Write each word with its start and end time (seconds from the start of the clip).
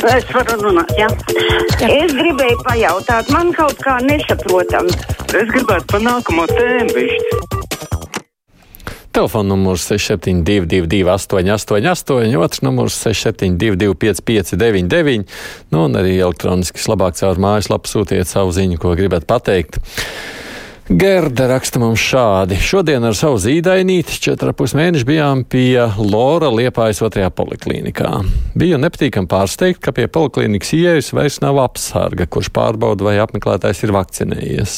Es 0.00 0.24
varu 0.32 0.56
runāt, 0.62 0.92
jā. 0.96 1.10
jā. 1.76 1.88
Es 1.92 2.14
gribēju 2.16 2.62
pajautāt, 2.64 3.28
man 3.34 3.50
kaut 3.52 3.76
kā 3.84 3.98
nesaprotam. 4.00 4.88
Es 5.28 5.50
gribētu 5.52 5.84
pa 5.92 6.00
nākamo 6.00 6.46
tēmu 6.48 6.94
višķi. 6.96 7.40
Telefona 9.12 9.50
numurs 9.50 9.84
6722, 9.90 11.02
888, 11.04 12.36
otrs 12.40 12.62
numurs 12.64 12.96
672, 13.02 13.92
559, 13.98 15.26
nu, 15.74 15.84
un 15.84 15.98
arī 15.98 16.14
elektroniski 16.22 16.80
labāk 16.88 17.18
caur 17.18 17.42
mājaslapu 17.42 17.90
sūtiet 17.90 18.30
savu 18.30 18.54
ziņu, 18.56 18.78
ko 18.80 18.94
gribat 18.96 19.26
pateikt. 19.28 19.82
Gerda 20.90 21.44
raksta 21.46 21.78
mums 21.78 22.02
šādi. 22.02 22.56
Šodien 22.58 23.04
ar 23.06 23.14
savu 23.14 23.36
zīdainīti 23.38 24.16
4,5 24.24 24.72
mēneši 24.74 25.06
bijām 25.06 25.44
pie 25.46 25.84
Lora 26.02 26.48
Liepājas 26.50 26.98
otrajā 27.06 27.28
poliklīnikā. 27.30 28.08
Biju 28.58 28.80
nepatīkami 28.82 29.30
pārsteigt, 29.30 29.78
ka 29.84 29.94
pie 29.94 30.08
poliklīnikas 30.10 30.72
ieejas 30.74 31.12
vairs 31.14 31.38
nav 31.44 31.60
apsarga, 31.62 32.26
kurš 32.26 32.48
pārbauda, 32.56 33.06
vai 33.06 33.12
apmeklētājs 33.22 33.84
ir 33.86 33.94
vakcinējies. 33.94 34.74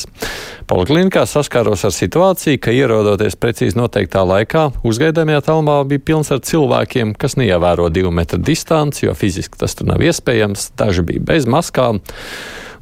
Poliklīnikā 0.69 1.25
saskāros 1.30 1.87
ar 1.89 1.97
situāciju, 1.97 2.61
ka 2.61 2.75
ierodoties 2.77 3.39
precīzi 3.41 3.81
noteiktā 3.81 4.20
laikā, 4.29 4.67
uzgaidāmajā 4.84 5.47
telmā 5.48 5.79
bija 5.89 6.05
pilns 6.11 6.29
ar 6.37 6.45
cilvēkiem, 6.45 7.15
kas 7.17 7.39
neievēro 7.41 7.89
divu 7.89 8.12
metru 8.12 8.37
distanci, 8.37 9.06
jo 9.06 9.17
fiziski 9.17 9.65
tas 9.65 9.81
tur 9.81 9.89
nav 9.89 10.05
iespējams, 10.05 10.75
daži 10.77 11.06
bija 11.09 11.25
bez 11.33 11.48
maskām 11.48 12.05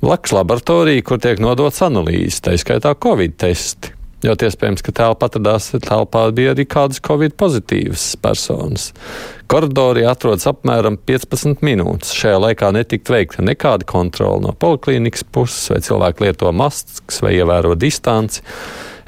blakus 0.00 0.32
laboratorija, 0.32 1.04
kur 1.06 1.20
tiek 1.22 1.40
nodots 1.42 1.82
analīzes, 1.84 2.42
tā 2.44 2.56
izskaitā 2.56 2.94
Covid 3.02 3.36
testi. 3.40 3.96
Jo 4.20 4.34
iespējams, 4.36 4.82
ka 4.84 4.92
telpā 4.92 5.30
atradās 5.30 5.70
telpā 5.80 6.26
bija 6.36 6.52
arī 6.52 6.66
kādas 6.68 7.00
covid 7.00 7.32
pozitīvas 7.40 8.02
personas. 8.20 8.90
Koridorī 9.48 10.04
atrodas 10.04 10.44
apmēram 10.50 10.98
15 11.08 11.64
minūtes. 11.64 12.12
Šajā 12.18 12.42
laikā 12.44 12.68
netika 12.76 13.16
veikta 13.16 13.46
nekāda 13.46 13.88
kontrola 13.88 14.42
no 14.44 14.52
poliklīnikas 14.52 15.24
puses, 15.32 15.70
vai 15.72 15.80
cilvēki 15.88 16.26
lieto 16.26 16.52
maskas 16.52 17.22
vai 17.24 17.32
ievēro 17.38 17.72
distanci. 17.80 18.44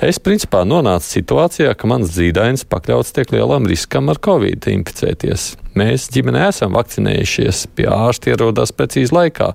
Es 0.02 0.16
principā 0.18 0.64
nonācu 0.66 1.04
situācijā, 1.20 1.76
ka 1.76 1.86
mans 1.92 2.08
zīdainis 2.16 2.64
pakļauts 2.72 3.12
tiek 3.14 3.36
lielam 3.36 3.68
riskam 3.68 4.08
ar 4.10 4.18
covid 4.18 4.64
inficēties. 4.72 5.52
Mēs 5.78 6.08
ģimenē 6.16 6.48
esam 6.48 6.72
vakcinējušies, 6.74 7.66
pie 7.76 7.86
ārsta 7.92 8.32
ierodās 8.32 8.72
precīzi 8.74 9.14
laikā 9.14 9.52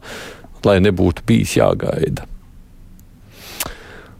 lai 0.67 0.79
nebūtu 0.83 1.25
bijis 1.27 1.57
jāgaida. 1.59 2.27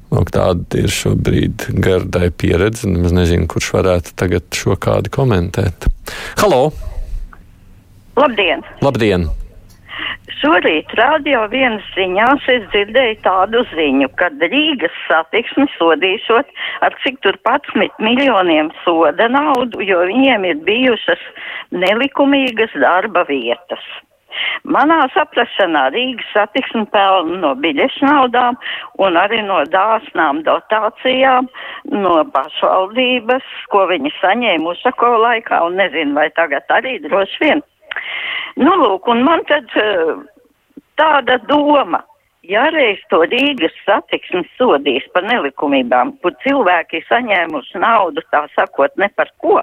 Lūk, 0.07 0.29
tāda 0.31 0.79
ir 0.79 0.91
šobrīd 0.93 1.67
gardai 1.83 2.29
pieredze. 2.31 2.87
Es 2.87 3.15
nezinu, 3.15 3.47
kurš 3.51 3.73
varētu 3.75 4.15
tagad 4.19 4.47
šo 4.55 4.77
kādu 4.79 5.11
komentēt. 5.11 5.89
Halo! 6.39 6.69
Labdien! 8.17 8.63
Labdien! 8.81 9.27
Šorīt 10.37 10.91
radio 10.99 11.41
vienas 11.49 11.85
ziņās 11.95 12.45
es 12.53 12.65
dzirdēju 12.69 13.15
tādu 13.25 13.63
ziņu, 13.71 14.07
ka 14.19 14.29
Rīgas 14.43 14.93
satiksmi 15.07 15.65
sodīšot 15.75 16.51
ar 16.85 16.95
cik 17.01 17.17
tur 17.25 17.39
11 17.41 17.97
miljoniem 18.05 18.69
soda 18.83 19.27
naudu, 19.33 19.81
jo 19.81 20.03
viņiem 20.11 20.45
ir 20.51 20.61
bijušas 20.67 21.23
nelikumīgas 21.73 22.77
darba 22.83 23.25
vietas. 23.29 23.81
Manā 24.67 24.99
saprašanā 25.13 25.87
Rīgas 25.93 26.27
satiksme 26.35 26.85
pelna 26.93 27.39
no 27.43 27.53
biļešu 27.63 28.05
naudām 28.05 28.57
un 29.03 29.19
arī 29.19 29.41
no 29.45 29.61
dāsnām 29.73 30.43
dotācijām 30.47 31.49
no 31.93 32.15
pašvaldības, 32.35 33.47
ko 33.71 33.85
viņi 33.91 34.13
saņēma 34.19 34.73
Usako 34.73 35.13
laikā 35.23 35.61
un 35.67 35.79
nezinu, 35.81 36.17
vai 36.17 36.29
tagad 36.35 36.67
arī 36.73 36.97
droši 37.05 37.43
vien. 37.45 37.63
Nu, 38.57 38.73
lūk, 38.81 39.07
un 39.11 39.23
man 39.25 39.43
tad 39.49 39.71
eh, 39.77 40.13
tāda 40.99 41.37
doma 41.49 42.03
Ja 42.45 42.67
reiz 42.69 42.99
to 43.09 43.23
Rīgas 43.25 43.73
satiksmes 43.81 44.45
sodīs 44.59 45.05
par 45.15 45.25
nelikumībām, 45.25 46.11
kur 46.21 46.35
cilvēki 46.43 47.01
saņēmuši 47.07 47.81
naudu, 47.81 48.21
tā 48.29 48.43
sakot, 48.53 48.93
ne 49.01 49.09
par 49.17 49.31
ko, 49.41 49.57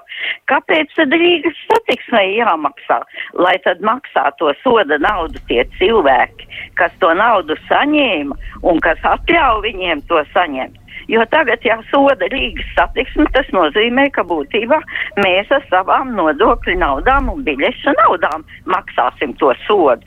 kāpēc 0.51 0.91
tad 0.99 1.15
Rīgas 1.15 1.55
satiksmei 1.71 2.35
jāmaksā? 2.35 2.99
Lai 3.39 3.55
tad 3.65 3.79
maksā 3.87 4.27
to 4.43 4.51
soda 4.65 4.99
naudu 4.99 5.39
tie 5.49 5.63
cilvēki, 5.79 6.51
kas 6.75 6.91
to 6.99 7.13
naudu 7.15 7.55
saņēma 7.71 8.37
un 8.67 8.83
kas 8.83 8.99
atļauj 9.07 9.63
viņiem 9.69 10.03
to 10.11 10.25
saņemt. 10.35 10.81
Jo 11.09 11.23
tagad, 11.31 11.63
ja 11.63 11.79
soda 11.93 12.27
Rīgas 12.33 12.75
satiksmi, 12.75 13.29
tas 13.37 13.47
nozīmē, 13.55 14.09
ka 14.17 14.27
būtībā 14.27 14.81
mēs 15.23 15.53
ar 15.55 15.63
savām 15.71 16.11
nodokļu 16.19 16.75
naudām 16.83 17.31
un 17.33 17.47
biļešu 17.47 17.95
naudām 18.03 18.43
maksāsim 18.67 19.37
to 19.39 19.55
sodu. 19.69 20.03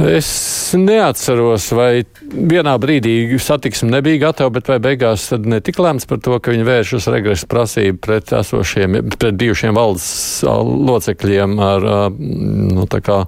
Es 0.00 0.72
neatceros, 0.78 1.66
vai 1.76 2.04
vienā 2.32 2.72
brīdī 2.80 3.36
satiksme 3.42 3.90
nebija 3.92 4.22
gatava, 4.22 4.52
bet 4.54 4.70
vai 4.70 4.78
beigās 4.80 5.26
netika 5.36 5.84
lēmts 5.84 6.08
par 6.08 6.20
to, 6.24 6.38
ka 6.40 6.54
viņi 6.54 6.64
vērš 6.64 6.92
uz 6.96 7.08
regresa 7.12 7.48
prasību 7.50 8.00
pret 8.00 8.32
esošiem, 8.38 8.96
pret 9.20 9.36
bijušiem 9.40 9.76
valdes 9.76 10.06
locekļiem 10.48 11.58
ar, 11.60 11.86
nu, 12.16 12.86
kā 12.88 13.18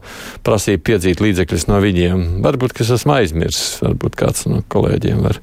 prasību 0.46 0.86
piedzīt 0.88 1.20
līdzekļus 1.24 1.68
no 1.68 1.82
viņiem. 1.84 2.24
Varbūt, 2.46 2.76
ka 2.76 2.84
es 2.86 2.94
esmu 2.96 3.18
aizmirsis, 3.18 3.82
varbūt 3.84 4.16
kāds 4.24 4.48
no 4.48 4.62
kolēģiem 4.72 5.20
var 5.26 5.42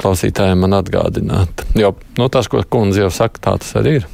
klausītājiem 0.00 0.64
man 0.64 0.76
atgādināt. 0.76 1.64
Jo, 1.78 1.94
nu, 2.20 2.28
tas, 2.32 2.52
ko 2.52 2.60
kundze 2.68 3.06
jau 3.06 3.12
saka, 3.14 3.40
tā 3.48 3.56
tas 3.64 3.76
arī 3.80 4.00
ir. 4.02 4.08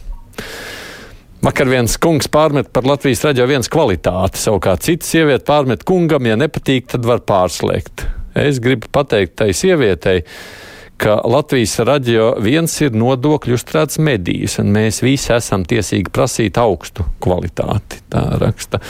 Vakar 1.47 1.69
viens 1.71 1.93
kungs 2.03 2.27
pārmet 2.27 2.73
par 2.75 2.83
Latvijas 2.91 3.21
raidījā 3.23 3.45
viens 3.47 3.69
kvalitāti, 3.71 4.41
savukārt 4.43 4.83
cita 4.83 5.07
sieviete 5.07 5.45
pārmet 5.47 5.85
kungam, 5.87 6.25
ja 6.27 6.35
nepatīk, 6.35 6.89
tad 6.91 7.05
var 7.07 7.21
pārslēgt. 7.23 8.03
Es 8.35 8.57
gribu 8.59 8.89
pateikt 8.91 9.37
tai 9.39 9.53
sievietei, 9.55 10.25
ka 10.99 11.21
Latvijas 11.23 11.77
radio 11.87 12.33
viens 12.43 12.75
ir 12.83 12.97
nodokļu 12.99 13.55
uzturēts 13.61 14.01
medijs, 14.03 14.57
un 14.59 14.73
mēs 14.75 14.99
visi 15.07 15.31
esam 15.37 15.63
tiesīgi 15.71 16.11
prasīt 16.11 16.59
augstu 16.59 17.07
kvalitāti. 17.23 18.01
Tā 18.11 18.25
raksta 18.43 18.81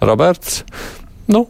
Roberts. 0.00 0.62
Nu, 1.28 1.42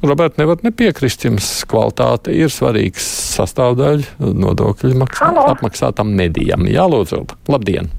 Roberts 0.00 0.40
nevar 0.40 0.64
nepiekrist 0.64 1.26
jums. 1.28 1.50
Kvalitāte 1.68 2.32
ir 2.32 2.48
svarīgs 2.48 3.10
sastāvdaļa 3.34 4.32
nodokļu 4.40 4.96
maksā, 5.04 5.28
apmaksātam 5.52 6.16
medijam. 6.16 6.64
Jā, 6.64 6.88
lūdzu, 6.88 7.26
labdien! 7.52 7.92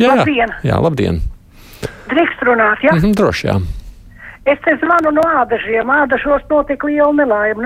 Jā, 0.00 0.14
labdien! 0.16 0.54
Jā, 0.64 0.80
labdien! 0.80 1.20
Drīkst 2.10 2.42
runāt, 2.48 2.80
jā? 2.82 2.90
Ja? 2.90 2.96
Mm 2.96 3.04
-hmm, 3.04 3.20
droši, 3.20 3.46
jā. 3.46 3.60
Es 4.48 4.58
te 4.64 4.72
zvanu 4.80 5.10
no 5.12 5.22
ādažiem. 5.36 5.90
Ādažos 5.92 6.44
notika 6.48 6.88
liela 6.88 7.12
nelaime, 7.12 7.60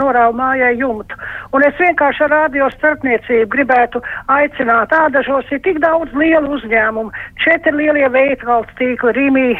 norāva 0.00 0.32
mājai 0.32 0.72
jumtu. 0.80 1.18
Un 1.52 1.64
es 1.66 1.76
vienkārši 1.76 2.24
ar 2.24 2.30
radio 2.32 2.70
starpniecību 2.72 3.50
gribētu 3.52 4.00
aicināt. 4.32 4.94
Ādažos 4.96 5.52
ir 5.52 5.60
tik 5.66 5.82
daudz 5.84 6.16
lielu 6.16 6.48
uzņēmumu. 6.56 7.12
Četri 7.44 7.74
lielie 7.76 8.08
veikalu 8.08 8.64
tīkli, 8.80 9.12
Rīmī, 9.18 9.50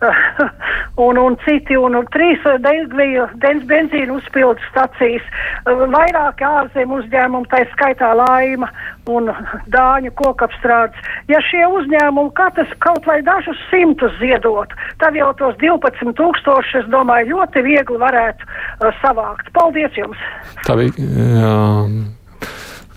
un, 0.96 1.16
un 1.16 1.36
citi, 1.44 1.76
un, 1.76 1.94
un 1.98 2.06
trīs 2.12 2.42
degviju, 2.64 3.26
benzīnu 3.68 4.16
uzpildu 4.16 4.62
stacijas, 4.70 5.24
vairāki 5.66 6.46
ārzemju 6.48 7.00
uzņēmumi, 7.02 7.50
tā 7.52 7.62
skaitā 7.74 8.12
laima 8.16 8.70
un 9.12 9.30
dāņu 9.72 10.12
kokapstrādes. 10.18 11.12
Ja 11.30 11.40
šie 11.44 11.64
uzņēmumi 11.68 12.34
katrs 12.38 12.72
kaut 12.82 13.06
vai 13.06 13.20
dažus 13.26 13.60
simtus 13.70 14.16
ziedot, 14.22 14.72
tad 15.02 15.18
jau 15.18 15.32
tos 15.38 15.56
12 15.62 16.16
tūkstošus, 16.18 16.82
es 16.82 16.92
domāju, 16.92 17.36
ļoti 17.36 17.64
viegli 17.66 18.02
varētu 18.02 18.48
uh, 18.48 18.92
savākt. 19.02 19.52
Paldies 19.56 19.96
jums! 20.00 20.28
Tā 20.66 20.78
bija. 20.80 21.10
Jā 21.36 21.56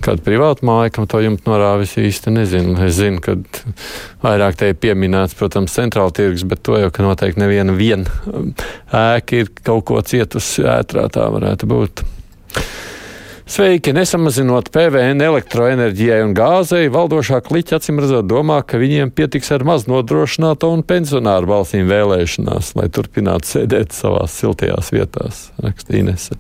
kāda 0.04 0.24
privāta 0.26 0.66
māja, 0.68 0.94
kam 0.96 1.08
to 1.10 1.22
jumtu 1.24 1.52
norāvis 1.52 1.96
īsti 2.00 2.34
nezinu. 2.36 2.76
Es 2.86 3.00
zinu, 3.00 3.22
ka 3.24 3.36
vairāk 4.24 4.60
te 4.60 4.72
ir 4.72 4.80
pieminēts, 4.82 5.38
protams, 5.40 5.76
centrāla 5.76 6.14
tirgus, 6.16 6.46
bet 6.50 6.64
to 6.66 6.78
jau, 6.80 6.92
ka 6.94 7.06
noteikti 7.06 7.44
neviena 7.44 7.76
vien 7.78 8.08
ēka 8.96 9.44
ir 9.44 9.52
kaut 9.64 9.88
ko 9.90 10.02
cietusi 10.06 10.66
ētrā, 10.68 11.08
tā 11.14 11.28
varētu 11.34 11.70
būt. 11.70 12.06
Sveiki! 13.50 13.96
Nesamazinot 13.98 14.68
PVN 14.70 15.24
elektroenerģijai 15.26 16.20
un 16.22 16.36
gāzei, 16.38 16.84
valdošā 16.94 17.40
kliķa 17.42 17.80
acīm 17.80 17.98
redzot 17.98 18.28
domā, 18.30 18.60
ka 18.62 18.78
viņiem 18.78 19.10
pietiks 19.18 19.50
ar 19.56 19.64
maz 19.66 19.88
nodrošināto 19.90 20.70
un 20.70 20.84
pensionāru 20.86 21.50
balsīm 21.50 21.90
vēlēšanās, 21.90 22.76
lai 22.78 22.86
turpinātu 22.94 23.50
sēdēt 23.50 23.96
savās 23.98 24.36
siltajās 24.38 24.92
vietās, 24.94 25.40
raksta 25.66 25.98
Inese. 25.98 26.38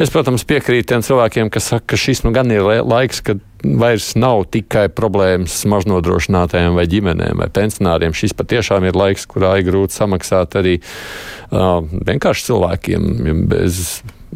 Es, 0.00 0.08
protams, 0.14 0.46
piekrītu 0.48 0.94
tiem 0.94 1.04
cilvēkiem, 1.04 1.52
kas 1.52 1.68
saka, 1.74 1.90
ka 1.92 2.00
šis 2.00 2.24
nu 2.24 2.32
gan 2.32 2.48
ir 2.56 2.64
laiks, 2.80 3.20
kad 3.28 3.44
vairs 3.60 4.14
nav 4.16 4.46
tikai 4.56 4.86
problēmas 4.88 5.58
maznodrošinātajiem 5.68 6.80
vai 6.80 6.86
ģimenēm 6.96 7.44
vai 7.44 7.50
pensionāriem. 7.52 8.16
Šis 8.16 8.32
patiešām 8.40 8.88
ir 8.88 8.96
laiks, 8.96 9.28
kurā 9.28 9.58
ir 9.60 9.68
grūti 9.68 10.00
samaksāt 10.00 10.56
arī 10.64 10.78
uh, 10.80 11.84
vienkārši 12.08 12.48
cilvēkiem 12.48 13.46
bez 13.52 13.84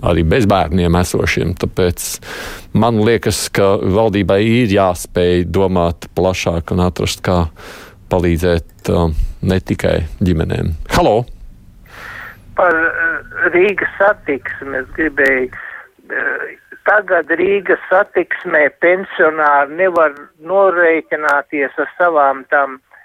arī 0.05 0.25
bez 0.29 0.47
bērniem 0.51 0.99
esošiem. 1.01 1.55
Tāpēc 1.61 2.07
man 2.77 3.01
liekas, 3.07 3.47
ka 3.55 3.77
valdībai 3.81 4.41
ir 4.45 4.75
jāspēj 4.75 5.47
domāt 5.53 6.09
plašāk 6.17 6.75
un 6.75 6.85
atrast, 6.87 7.23
kā 7.25 7.47
palīdzēt 8.13 8.93
uh, 8.93 9.09
ne 9.43 9.59
tikai 9.61 9.99
ģimenēm. 10.23 10.75
Halo! 10.95 11.25
Par 12.57 12.77
uh, 12.77 13.51
Rīgas 13.53 13.93
satiksmi 13.99 14.79
es 14.83 14.93
gribēju. 14.97 15.51
Uh, 16.07 16.47
tagad 16.87 17.33
Rīgas 17.41 17.83
satiksmē 17.91 18.69
pensionāri 18.85 19.81
nevar 19.81 20.15
norēķināties 20.47 21.75
ar 21.83 21.91
savām 21.99 22.45
tam 22.53 22.79
uh, 22.79 22.97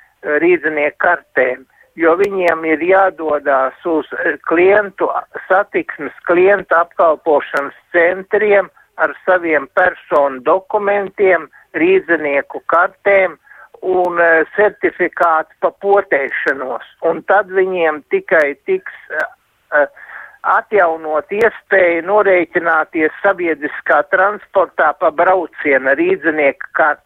rīznieku 0.42 0.98
kartēm, 1.02 1.66
jo 2.00 2.16
viņiem 2.20 2.66
ir 2.66 2.84
jādodās 2.86 3.86
uz 3.86 4.08
klientu 4.48 5.10
satiksmes, 5.48 6.14
klientu 6.28 6.76
apkalpošanas 6.78 7.78
centriem 7.96 8.70
ar 9.02 9.16
saviem 9.26 9.68
personu 9.76 10.42
dokumentiem, 10.46 11.48
rīznieku 11.74 12.62
kartēm 12.72 13.38
un 13.82 14.20
uh, 14.22 14.46
certifikātu 14.56 15.56
pa 15.64 15.72
potēšanos. 15.84 16.86
Un 17.08 17.24
tad 17.30 17.50
viņiem 17.50 18.04
tikai 18.14 18.54
tiks 18.70 18.94
uh, 19.16 19.88
atjaunot 20.42 21.32
iespēju 21.34 22.04
norēķināties 22.08 23.16
sabiedriskā 23.24 24.02
transportā 24.14 24.92
pa 25.00 25.12
brauciena 25.12 25.96
rīznieku 25.98 26.74
karti. 26.78 27.06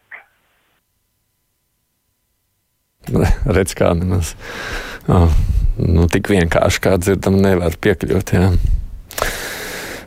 Redz, 3.58 3.76
kā 3.78 3.94
nemaz. 3.98 4.36
Oh, 5.12 5.30
nu, 5.78 6.08
tik 6.12 6.32
vienkārši 6.34 6.82
kā 6.84 6.96
dzirdam, 7.02 7.40
nevar 7.44 7.78
piekļūt. 7.82 8.34
Jā. 8.36 8.50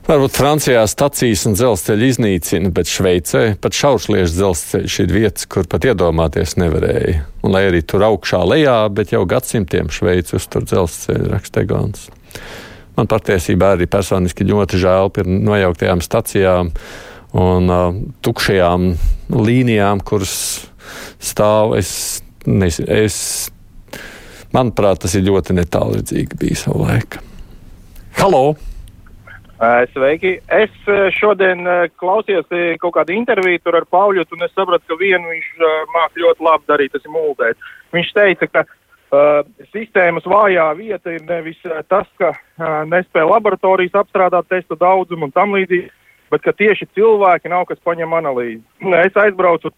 Varbūt 0.09 0.39
Francijā 0.41 0.87
stacijas 0.89 1.43
un 1.45 1.53
dzelzceļa 1.53 2.07
iznīcina, 2.09 2.71
bet 2.73 2.89
Šveicē 2.89 3.43
pat 3.61 3.77
šaušliešu 3.77 4.39
dzelzceļš 4.39 4.95
ir 5.05 5.11
vietas, 5.13 5.45
kur 5.53 5.69
pat 5.69 5.85
iedomāties 5.85 6.57
nevarēja. 6.57 7.27
Un 7.45 7.53
lai 7.53 7.67
arī 7.69 7.83
tur 7.85 8.07
augšā 8.07 8.41
lejā, 8.49 8.79
bet 8.89 9.13
jau 9.13 9.27
gadsimtiem 9.29 9.91
Šveici 9.93 10.39
uztur 10.39 10.65
dzelzceļu 10.65 11.29
rakstegons. 11.35 12.09
Man 12.97 13.11
patiesībā 13.13 13.75
arī 13.77 13.85
personiski 13.91 14.49
ļoti 14.49 14.81
žēl 14.81 15.13
par 15.13 15.29
nojauktajām 15.29 16.01
stacijām 16.01 16.73
un 17.37 17.69
uh, 17.69 18.01
tukšajām 18.25 18.89
līnijām, 19.37 20.01
kuras 20.09 20.35
stāv. 21.21 21.77
Es, 21.79 22.23
nes, 22.49 22.81
es, 22.81 23.19
manuprāt, 24.55 25.03
tas 25.05 25.15
ir 25.19 25.27
ļoti 25.29 25.57
netālredzīgi 25.59 26.41
bijis 26.41 26.65
savu 26.67 26.87
laiku. 26.87 27.23
Halo! 28.19 28.57
Sveiki! 29.93 30.37
Es 30.55 30.75
šodien 31.17 31.67
klausījos 31.99 32.47
kaut 32.79 32.95
kādu 32.95 33.15
interviju 33.17 33.75
ar 33.75 33.87
Pauļu, 33.91 34.23
un 34.37 34.47
es 34.47 34.53
sapratu, 34.55 34.85
ka 34.87 34.99
vienu 35.01 35.33
viņš 35.33 35.49
māk 35.95 36.21
ļoti 36.23 36.47
labi 36.47 36.71
darīt, 36.71 36.93
tas 36.95 37.03
ir 37.03 37.15
mūldēt. 37.15 37.71
Viņš 37.95 38.13
teica, 38.15 38.49
ka 38.53 38.63
uh, 38.69 39.41
sistēmas 39.75 40.29
vājā 40.31 40.69
vieta 40.79 41.11
ir 41.11 41.27
nevis 41.27 41.59
tas, 41.91 42.07
ka 42.23 42.31
uh, 42.37 42.85
nespēja 42.87 43.27
laboratorijas 43.27 43.99
apstrādāt 43.99 44.47
testu 44.53 44.79
daudzumu 44.79 45.27
un 45.27 45.35
tam 45.35 45.59
līdzīgi, 45.59 45.91
bet 46.31 46.47
ka 46.47 46.55
tieši 46.55 46.87
cilvēki 46.95 47.51
nav, 47.51 47.67
kas 47.67 47.83
paņem 47.83 48.15
analīzi. 48.15 48.63
Es 49.03 49.19
aizbraucu, 49.19 49.75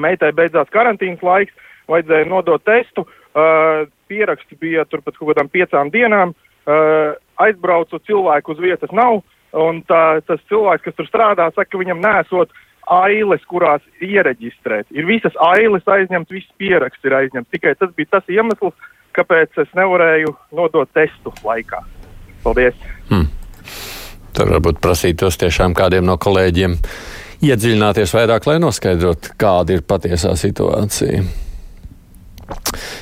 meitai 0.00 0.32
beidzās 0.36 0.70
karantīnas 0.74 1.22
laiks, 1.24 1.54
vajadzēja 1.90 2.28
nodot 2.30 2.64
testu, 2.64 3.04
uh, 3.04 3.84
pieraksts 4.08 4.60
bija 4.60 4.86
tur 4.88 5.04
pēc 5.04 5.18
kaut 5.18 5.32
kādām 5.32 5.50
piecām 5.52 5.92
dienām. 5.94 6.34
Uh, 6.64 7.12
aizbraucu, 7.44 8.00
cilvēku 8.08 8.54
uz 8.54 8.60
vietas 8.62 8.92
nav, 8.94 9.20
un 9.52 9.82
tā, 9.88 10.20
tas 10.26 10.40
cilvēks, 10.48 10.84
kas 10.86 10.96
tur 10.96 11.08
strādā, 11.08 11.50
saka, 11.52 11.70
ka 11.72 11.80
viņam 11.80 12.00
nesot 12.02 12.52
ailes, 12.90 13.44
kurās 13.48 13.84
iereģistrēt. 14.04 14.90
Ir 14.92 15.08
visas 15.08 15.36
ailes 15.40 15.86
aizņemts, 15.88 16.32
viss 16.32 16.56
pieraksts 16.60 17.04
ir 17.04 17.16
aizņemts. 17.16 17.50
Tikai 17.52 17.74
tas 17.80 17.92
bija 17.96 18.16
tas 18.16 18.28
iemesls, 18.32 18.76
kāpēc 19.16 19.62
es 19.62 19.70
nevarēju 19.78 20.34
nodot 20.56 20.90
testu 20.96 21.32
laikā. 21.44 21.80
Paldies! 22.44 22.76
Hmm. 23.08 23.30
Tur 24.34 24.50
varbūt 24.50 24.80
prasītos 24.82 25.38
tiešām 25.40 25.76
kādiem 25.78 26.04
no 26.08 26.18
kolēģiem 26.20 26.74
iedziļināties 27.44 28.14
vairāk, 28.16 28.46
lai 28.48 28.58
noskaidrotu, 28.62 29.34
kāda 29.40 29.76
ir 29.76 29.84
patiesā 29.86 30.34
situācija. 30.38 31.24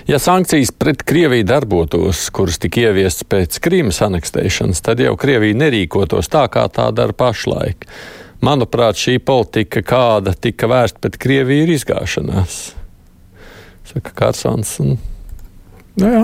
Ja 0.06 0.18
sankcijas 0.22 0.70
pret 0.78 1.02
Krieviju 1.06 1.46
darbotos, 1.46 2.24
kuras 2.34 2.58
tika 2.62 2.88
ieviestas 2.88 3.26
pēc 3.28 3.58
Krīmas 3.62 4.02
aneksēšanas, 4.04 4.82
tad 4.84 5.02
jau 5.02 5.14
Krievija 5.18 5.58
nerīkotos 5.58 6.30
tā, 6.30 6.44
kā 6.52 6.66
tā 6.70 6.88
dara 6.94 7.14
pašlaik. 7.16 7.86
Manuprāt, 8.42 8.98
šī 8.98 9.18
politika, 9.22 9.82
kāda 9.86 10.34
tika 10.34 10.66
vērsta 10.70 11.02
pret 11.02 11.18
Krieviju, 11.22 11.66
ir 11.66 11.74
izgāšanās. 11.76 12.60
Saka 13.92 14.14
Kārsons. 14.18 14.74
Un... 14.82 14.96
Nu, 16.00 16.08
jā, 16.08 16.22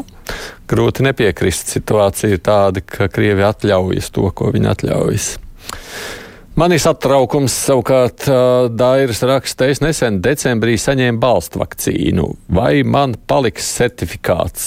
grūti 0.71 1.05
nepiekrist. 1.07 1.71
Situācija 1.77 2.35
ir 2.35 2.43
tāda, 2.43 2.83
ka 2.83 3.11
Krievi 3.13 3.45
atļaujas 3.47 4.11
to, 4.15 4.27
ko 4.35 4.51
viņi 4.55 4.73
atļaujas. 4.75 5.29
Man 6.59 6.73
ir 6.75 6.81
satraukums, 6.83 7.55
savukārt 7.69 8.25
Dairis 8.75 9.21
raksta, 9.23 9.69
es 9.71 9.79
nesen 9.79 10.17
decembrī 10.25 10.73
saņēmu 10.81 11.21
balstu 11.23 11.61
vakcīnu. 11.61 12.25
Vai 12.51 12.81
man 12.83 13.15
paliks 13.31 13.69
certifikāts, 13.77 14.65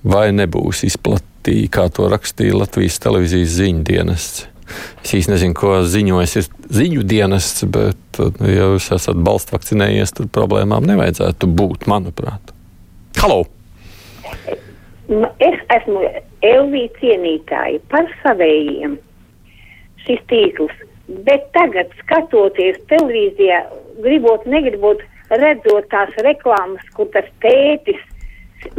vai 0.00 0.30
nebūs 0.32 0.80
izplatīts, 0.88 1.68
kā 1.76 1.90
to 1.92 2.08
rakstīja 2.08 2.56
Latvijas 2.56 2.96
televīzijas 3.04 3.52
ziņu 3.58 3.84
dienests? 3.84 4.48
Es 5.04 5.12
īsti 5.20 5.34
nezinu, 5.34 5.60
ko 5.60 5.76
ziņojas 5.92 6.36
ir 6.40 6.50
ziņu 6.80 7.04
dienests, 7.04 7.68
bet, 7.68 8.24
nu, 8.40 8.48
ja 8.48 8.72
jūs 8.72 8.88
esat 8.96 9.20
balstu 9.28 9.58
vakcinējies, 9.58 10.16
tad 10.16 10.32
problēmām 10.32 10.88
nevajadzētu 10.88 11.52
būt, 11.52 11.84
manuprāt. 11.90 12.56
Halo! 13.20 13.42
Nu, 15.12 15.26
es 15.36 15.66
esmu 15.82 16.00
Elvija 16.40 16.96
cienītāja 17.02 17.84
par 17.92 18.08
savējiem 18.22 19.02
šis 20.06 20.22
tīkls. 20.30 20.74
Bet 21.26 21.50
tagad, 21.52 21.92
skatoties 22.00 22.78
televīzijā, 22.88 23.60
gribot, 24.04 24.46
negribot, 24.48 25.02
redzot 25.30 25.88
tās 25.92 26.12
reklāmas, 26.24 26.84
kur 26.96 27.10
tas 27.12 27.28
tētis 27.44 28.00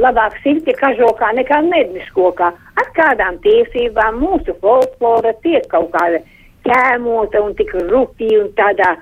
labāk 0.02 0.40
simti 0.42 0.74
kažokā 0.74 1.32
nekā 1.38 1.60
medniskokā, 1.68 2.50
ar 2.82 2.90
kādām 2.98 3.38
tiesībām 3.44 4.18
mūsu 4.24 4.56
folklora 4.62 5.36
tiek 5.46 5.68
kaut 5.70 5.92
kāda 5.94 6.24
ķēmota 6.66 7.44
un 7.46 7.54
tik 7.60 7.76
rupji 7.92 8.40
un 8.42 8.50
tādā 8.58 8.96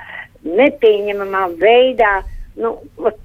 nepieņemamā 0.44 1.48
veidā. 1.62 2.18
Nu, 2.60 2.75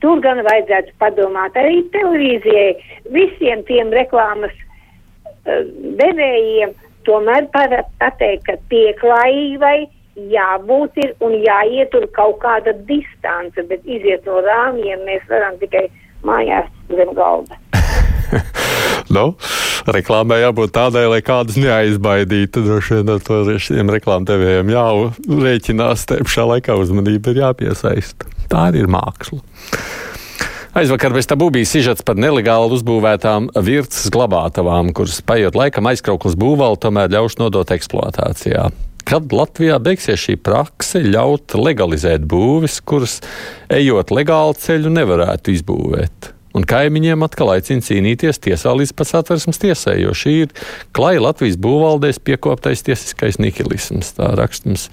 tur 0.00 0.22
gan 0.24 0.40
vajadzētu 0.46 0.94
padomāt 1.02 1.56
arī 1.60 1.82
televīzijai, 1.92 2.70
visiem 3.12 3.64
tiem 3.68 3.90
reklāmas 3.92 4.54
uh, 4.54 5.66
devējiem 5.98 6.72
tomēr 7.08 7.48
pateikt, 7.52 8.44
ka 8.46 8.58
pieklājībai 8.70 9.78
jābūt 10.32 10.98
ir 11.04 11.14
un 11.24 11.36
jāietur 11.44 12.08
kaut 12.16 12.40
kāda 12.42 12.74
distance, 12.88 13.62
bet 13.70 13.86
iziet 13.86 14.26
no 14.26 14.42
rāmjiem 14.44 15.04
mēs 15.06 15.24
varam 15.30 15.58
tikai 15.62 15.86
mājās 16.26 16.68
zem 16.90 17.14
galda. 17.16 17.58
nu, 19.16 19.24
reklāmai 19.88 20.40
jābūt 20.42 20.74
tādai, 20.74 21.06
lai 21.10 21.20
kādus 21.24 21.58
neaizbaidītu. 21.62 22.64
Droši 22.66 22.98
vien 22.98 23.14
ar 23.14 23.22
to 23.24 23.40
šiem 23.62 23.92
reklāmdevējiem 23.94 24.74
jārēķinās, 24.74 26.08
te 26.10 26.20
pašā 26.26 26.48
laikā 26.52 26.76
uzmanība 26.82 27.32
ir 27.32 27.44
jāpiesaista. 27.44 28.28
Tā 28.50 28.68
arī 28.70 28.84
ir 28.84 28.92
māksla. 28.92 29.40
Aizvakar 30.78 31.10
bez 31.10 31.26
tabū 31.26 31.48
bija 31.50 31.66
sižets 31.66 32.04
par 32.06 32.14
nelegāli 32.22 32.76
uzbūvētām 32.76 33.48
virtas 33.66 34.04
glabātavām, 34.14 34.92
kuras 34.94 35.16
paiet 35.26 35.58
laikam 35.58 35.88
aizkrauklas 35.90 36.36
būvāli 36.38 36.78
tomēr 36.84 37.10
ļaus 37.16 37.34
nodot 37.40 37.72
eksploatācijā. 37.74 38.68
Kad 39.02 39.34
Latvijā 39.34 39.80
beigsies 39.82 40.22
šī 40.22 40.36
prakse 40.38 41.02
ļaut 41.02 41.58
legalizēt 41.58 42.22
būvis, 42.30 42.78
kuras 42.86 43.18
ejot 43.74 44.14
legālu 44.14 44.54
ceļu 44.54 44.94
nevarētu 45.00 45.56
izbūvēt? 45.56 46.30
Un 46.58 46.64
kaimiņiem 46.66 47.22
atkal 47.22 47.52
aicina 47.52 47.84
cīnīties 47.84 48.40
tiesā 48.42 48.72
līdz 48.74 48.90
pat 48.98 49.12
satversmes 49.12 49.60
tiesai, 49.62 50.00
jo 50.02 50.14
šī 50.16 50.32
ir 50.42 50.54
klāja 50.96 51.22
Latvijas 51.22 51.58
būvvaldēs 51.62 52.18
piekoptais 52.26 52.82
tiesiskais 52.86 53.38
nihilisms. 53.38 54.10
Tā 54.16 54.32
rakstums 54.38 54.88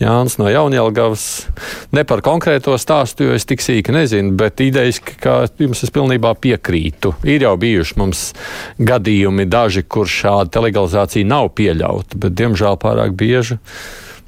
Jānis 0.00 0.34
no 0.40 0.48
Jaunjēlgavas. 0.50 1.26
Ne 1.94 2.02
par 2.08 2.24
konkrēto 2.26 2.74
stāstu, 2.80 3.28
jo 3.28 3.36
es 3.38 3.46
tik 3.46 3.62
sīki 3.62 3.94
nezinu, 3.94 4.34
bet 4.40 4.60
idejaski, 4.64 5.14
ka 5.22 5.36
jums 5.62 5.84
es 5.86 5.92
pilnībā 5.94 6.34
piekrītu. 6.42 7.14
Ir 7.28 7.46
jau 7.46 7.54
bijuši 7.60 8.00
mums 8.00 8.24
gadījumi 8.82 9.46
daži, 9.48 9.84
kur 9.86 10.10
šāda 10.10 10.64
legalizācija 10.66 11.28
nav 11.28 11.52
pieļauta, 11.56 12.18
bet 12.18 12.34
diemžēl 12.36 12.80
pārāk 12.82 13.14
bieži. 13.16 13.60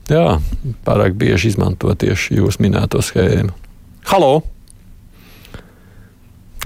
Jā, 0.09 0.39
pārāk 0.87 1.19
bieži 1.19 1.51
izmanto 1.51 1.91
tieši 1.91 2.39
jūs 2.39 2.63
minēto 2.63 3.03
schēmu. 3.05 3.53
Halo! 4.09 4.58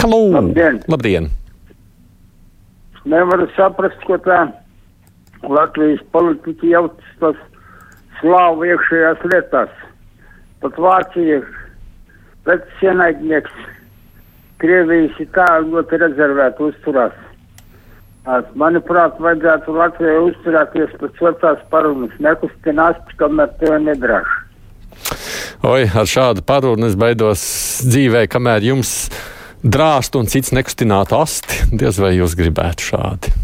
Halo! 0.03 0.33
Labdien! 0.33 0.81
Labdien. 0.89 1.29
Nevaru 3.07 3.47
saprast, 3.55 4.01
ko 4.03 4.17
tā 4.25 4.41
Latvijas 5.47 6.03
politiķi 6.15 6.73
jautas 6.73 7.13
tas 7.21 7.39
slāvu 8.19 8.67
iekšējās 8.67 9.23
lietās. 9.31 9.71
Pat 10.63 10.81
Vācija 10.87 11.39
pēc 12.47 12.83
ienaidnieks 12.83 13.55
Krievijas 14.63 15.23
ir 15.23 15.31
tā 15.35 15.47
ļoti 15.67 15.99
rezervēti 16.03 16.67
uzturās. 16.67 17.15
Manuprāt, 18.59 19.19
vajadzētu 19.23 19.75
Latvijai 19.75 20.21
uzturēties 20.29 20.95
pēc 20.99 21.23
vecās 21.29 21.63
parunas, 21.71 22.15
nekustinās, 22.23 22.99
kamēr 23.23 23.55
to 23.63 23.79
nedrāž. 23.87 24.35
Oi, 25.63 25.87
ar 25.87 26.11
šādu 26.11 26.43
parunu 26.47 26.91
es 26.91 26.99
baidos 26.99 27.43
dzīvē, 27.87 28.27
kamēr 28.31 28.67
jums 28.71 28.97
drāst 29.63 30.19
un 30.19 30.29
cits 30.31 30.53
nekustinātu 30.55 31.17
asti. 31.19 31.65
Diez 31.73 31.99
vai 32.03 32.17
jūs 32.19 32.37
gribētu 32.39 32.93
šādi. 32.93 33.35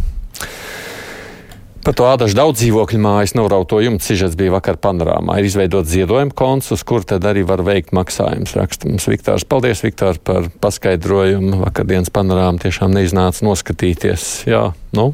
Par 1.88 1.94
to 1.96 2.04
ādašu 2.04 2.36
daudz 2.36 2.58
dzīvokļu 2.60 2.98
mājas 3.00 3.32
norauto 3.38 3.78
jumta 3.80 4.04
sižets 4.04 4.34
bija 4.36 4.52
vakar 4.52 4.76
panorāmā. 4.82 5.38
Ir 5.38 5.46
izveidots 5.48 5.88
ziedojuma 5.88 6.34
konts, 6.36 6.72
uz 6.74 6.82
kur 6.84 7.00
tad 7.06 7.24
arī 7.24 7.46
var 7.48 7.62
veikt 7.64 7.94
maksājumus. 7.96 8.52
Raksta 8.58 8.90
mums 8.90 9.06
Viktārs. 9.08 9.46
Paldies, 9.48 9.80
Viktār, 9.86 10.18
par 10.20 10.50
paskaidrojumu. 10.60 11.62
Vakardienas 11.62 12.12
panorāma 12.12 12.60
tiešām 12.60 12.92
neiznāca 12.92 13.46
noskatīties. 13.46 14.26
Jā, 14.50 14.66
nu, 14.98 15.06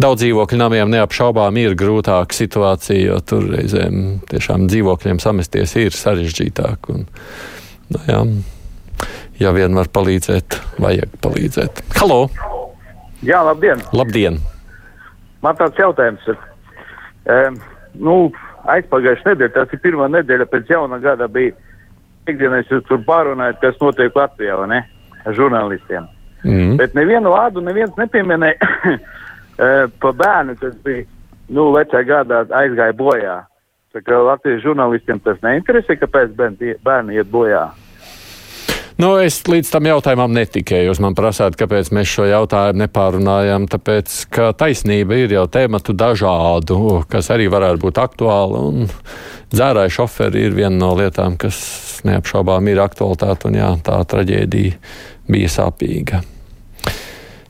daudz 0.00 0.22
dzīvokļu 0.22 0.60
namiem 0.62 0.94
neapšaubām 0.94 1.58
ir 1.60 1.76
grūtāka 1.76 2.38
situācija, 2.38 3.02
jo 3.10 3.18
tur 3.20 3.50
reizēm 3.58 4.22
tiešām 4.30 4.70
dzīvokļiem 4.70 5.20
samesties 5.20 5.76
ir 5.82 6.00
sarežģītāk. 6.00 6.88
Un, 6.94 7.04
nu, 7.90 8.02
jā, 8.08 8.22
ja 9.40 9.52
vien 9.56 9.74
var 9.76 9.88
palīdzēt, 9.92 10.58
vajag 10.82 11.16
palīdzēt. 11.24 11.82
Halo! 11.96 12.20
Jā, 13.24 13.40
labdien! 13.44 13.80
Labdien! 13.96 14.38
Man 15.44 15.56
tāds 15.56 15.80
jautājums 15.80 16.24
ir. 16.28 16.38
Um, 17.30 17.58
nu, 17.96 18.14
aizpagājušā 18.68 19.32
nedēļa, 19.32 19.54
tas 19.56 19.74
ir 19.74 19.82
pirmā 19.84 20.08
nedēļa 20.12 20.46
pēc 20.52 20.72
jauna 20.72 21.00
gada, 21.00 21.28
bija 21.32 21.56
ikdienā 22.28 22.62
jūs 22.62 22.84
tur 22.88 23.00
pārunājat, 23.06 23.60
kas 23.62 23.78
notiek 23.80 24.16
Latvijā, 24.16 24.58
vai 24.60 24.68
ne? 24.74 24.80
Ar 25.24 25.36
žurnālistiem. 25.36 26.08
Mm. 26.44 26.76
Bet 26.80 26.94
nevienu 26.96 27.32
vārdu 27.34 27.60
neviens 27.64 27.92
nepieminēja 28.00 28.70
pa 30.00 30.12
bērnu, 30.16 30.56
kas 30.60 30.76
bija, 30.84 31.04
nu, 31.52 31.70
vecā 31.76 32.04
gadā 32.08 32.44
aizgāja 32.62 32.96
bojā. 32.96 33.36
Tā 33.90 34.04
kā 34.06 34.20
Latvijas 34.22 34.62
žurnālistiem 34.64 35.20
tas 35.24 35.40
neinteresē, 35.44 35.96
kāpēc 36.00 36.36
bērni 36.36 37.18
iet 37.18 37.32
bojā. 37.32 37.66
Nu, 39.00 39.14
es 39.16 39.38
līdz 39.48 39.70
tam 39.72 39.86
jautājumam 39.88 40.32
netikēju. 40.36 40.90
Jūs 40.90 40.98
man 41.00 41.14
prasāt, 41.16 41.54
kāpēc 41.56 41.88
mēs 41.96 42.10
šo 42.10 42.26
jautājumu 42.28 42.82
nepārunājam. 42.82 43.64
Tāpēc, 43.72 44.16
ka 44.28 44.50
taisnība 44.52 45.16
ir 45.22 45.32
jau 45.38 45.46
tēmatu 45.48 45.94
dažādu, 45.96 46.76
kas 47.08 47.30
arī 47.32 47.46
varētu 47.48 47.80
būt 47.80 48.00
aktuāli. 48.02 48.60
Un 48.60 48.90
dzērāju 49.54 49.94
šoferi 49.94 50.42
ir 50.44 50.58
viena 50.58 50.74
no 50.82 50.90
lietām, 50.98 51.38
kas 51.40 51.62
neapšaubām 52.04 52.68
ir 52.68 52.82
aktualitāte. 52.84 53.48
Un 53.48 53.56
jā, 53.56 53.70
tā 53.86 54.02
traģēdija 54.10 54.76
bija 55.32 55.54
sāpīga. 55.54 56.20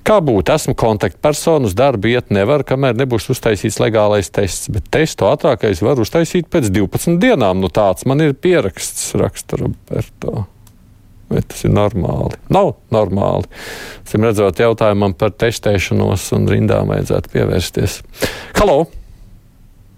Kā 0.07 0.21
būtu, 0.23 0.55
esmu 0.55 0.77
kontaktpersona, 0.79 1.67
uz 1.67 1.75
darbu 1.75 2.13
iet 2.13 2.31
nevar, 2.31 2.63
kamēr 2.69 2.95
nebūs 3.03 3.27
uztaisīts 3.35 3.81
legālais 3.83 4.31
tests, 4.31 4.71
bet 4.71 4.87
testu 4.95 5.27
ātrākais 5.27 5.83
var 5.83 5.99
uztaisīt 5.99 6.47
pēc 6.53 6.71
12 6.79 7.19
dienām. 7.19 7.59
Nu, 7.59 7.75
tāds 7.75 8.07
man 8.07 8.23
ir 8.23 8.39
pieraksts, 8.39 9.11
raksta 9.19 9.65
Roberto. 9.65 10.47
Tas 11.61 11.67
ir 11.69 11.75
normāli? 11.77 12.39
Nav 12.49 12.71
normāli. 12.89 13.45
Cim 14.09 14.23
redzot, 14.25 14.57
jautājumam 14.57 15.13
par 15.13 15.35
testēšanos 15.43 16.23
un 16.33 16.47
rindām 16.49 16.89
vajadzētu 16.89 17.29
pievērsties. 17.35 17.97
Halo! 18.57 18.87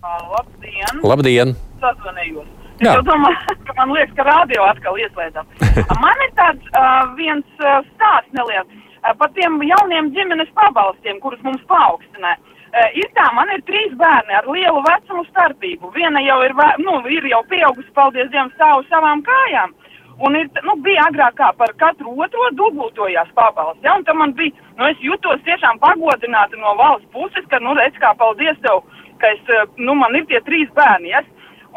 Labdien! 0.03 0.99
Labdien! 1.07 1.53
Sazvanījos. 1.79 2.49
Es 2.81 2.89
jau 2.89 3.05
domāju, 3.07 3.55
ka 3.69 3.77
man 3.77 3.93
liekas, 3.95 4.11
ka 4.17 4.27
radio 4.27 4.65
atkal 4.67 4.99
ieslēdzam. 5.05 5.47
man 6.03 6.25
ir 6.27 6.33
tāds 6.41 6.67
uh, 6.73 7.05
viens 7.21 7.63
uh, 7.63 7.79
stāsts 7.93 8.35
neliels 8.35 8.67
uh, 8.75 9.15
par 9.21 9.31
tiem 9.39 9.63
jauniem 9.63 10.11
ģimenes 10.17 10.51
pabalstiem, 10.59 11.23
kurus 11.23 11.47
mums 11.47 11.63
paaugstināja. 11.71 12.43
Uh, 12.73 12.89
ir 12.99 13.07
tā, 13.15 13.29
man 13.39 13.55
ir 13.55 13.63
trīs 13.71 13.95
bērni 14.03 14.35
ar 14.35 14.51
lielu 14.51 14.83
vecumu 14.89 15.23
starpību. 15.31 15.95
Viena 15.95 16.27
jau 16.27 16.43
ir, 16.43 16.59
nu, 16.83 16.99
ir 17.07 17.31
jau 17.31 17.45
pieaugusi, 17.55 17.95
paldies 17.95 18.35
Dievam, 18.35 18.51
stāvu 18.59 18.83
savām 18.91 19.23
kājām. 19.31 19.79
Un 20.23 20.37
ir, 20.39 20.49
nu, 20.63 20.77
bija 20.87 21.09
agrāk 21.11 21.35
kā 21.41 21.49
par 21.59 21.73
katru 21.81 22.13
otro 22.25 22.49
dubultojās 22.59 23.31
pabalsts. 23.35 23.83
Ja? 23.83 23.97
Un 23.99 24.05
tam 24.07 24.21
man 24.23 24.35
bija, 24.39 24.55
nu, 24.79 24.87
es 24.87 25.01
jutos 25.03 25.43
tiešām 25.49 25.81
pagodināta 25.83 26.59
no 26.61 26.77
valsts 26.79 27.11
puses, 27.15 27.47
ka, 27.51 27.59
nu, 27.65 27.75
redz, 27.79 27.99
kā 28.03 28.13
paldies 28.21 28.61
tev, 28.63 28.85
ka 29.19 29.33
es, 29.35 29.51
nu, 29.83 29.97
man 29.99 30.15
ir 30.15 30.29
tie 30.31 30.39
trīs 30.47 30.71
bērni. 30.79 31.11
Ja? 31.11 31.25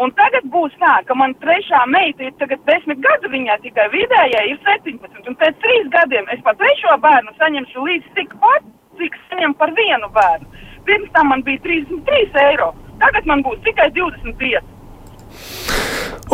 Un 0.04 0.12
tagad 0.20 0.46
būs 0.54 0.75
tā, 0.78 0.94
ka 1.08 1.16
man 1.18 1.34
trešā 1.42 1.82
meita 1.90 2.28
ir 2.28 2.34
tagad 2.38 2.62
desmit 2.68 3.00
gadu, 3.04 3.32
viņai 3.34 3.56
tikai 3.64 3.88
vidējai 3.94 4.46
ir 4.52 4.60
17. 4.68 5.22
Un 5.32 5.38
pēc 5.42 5.58
trīs 5.64 5.88
gadiem 5.94 6.28
es 6.36 6.44
par 6.46 6.58
trešo 6.60 6.98
bērnu 7.06 7.34
saņemšu 7.40 7.86
līdz 7.88 8.12
tik 8.20 8.36
pat, 8.44 8.68
cik 9.00 9.16
saņem 9.32 9.56
par 9.62 9.74
vienu 9.80 10.12
bērnu. 10.20 10.52
Pirms 10.86 11.10
tam 11.16 11.32
man 11.34 11.42
bija 11.48 11.64
33 11.66 12.44
eiro, 12.44 12.74
tagad 13.02 13.32
man 13.32 13.42
būs 13.48 13.64
tikai 13.66 13.90
25. 13.96 15.75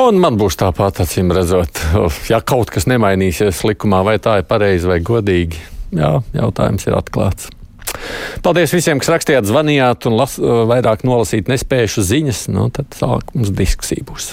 Un 0.02 0.18
man 0.18 0.38
būs 0.40 0.56
tāpat, 0.58 1.04
acīm 1.04 1.30
redzot, 1.36 1.78
ja 2.32 2.40
kaut 2.42 2.72
kas 2.74 2.88
nemainīsies 2.90 3.62
likumā, 3.68 4.02
vai 4.08 4.16
tā 4.24 4.40
ir 4.42 4.48
pareizi 4.50 4.90
vai 4.90 4.98
godīgi. 5.06 5.60
Jā, 5.94 6.16
jautājums 6.34 6.88
ir 6.88 6.96
atklāts. 6.98 7.52
Paldies 8.42 8.74
visiem, 8.74 9.02
kas 9.02 9.12
rakstījāt, 9.14 9.46
zvanījāt 9.46 10.08
un 10.10 10.16
las, 10.18 10.38
vairāk 10.40 11.04
nolasīt 11.06 11.52
nespējušu 11.52 12.06
ziņas. 12.08 12.46
Nu, 12.56 12.70
tad 12.74 12.90
tālāk 12.96 13.36
mums 13.36 13.52
diskusija 13.54 14.08
būs. 14.08 14.32